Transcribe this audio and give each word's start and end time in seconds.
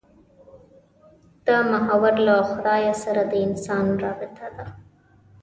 دا 1.47 1.57
محور 1.71 2.13
له 2.27 2.35
خدای 2.49 2.83
سره 3.03 3.21
د 3.31 3.33
انسان 3.47 3.85
رابطه 4.03 4.47
ده. 4.55 4.65